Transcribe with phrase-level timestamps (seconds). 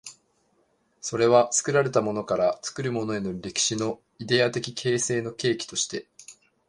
[0.99, 6.07] それは作られたものから作るものへという歴史のイデヤ的形成の契機として、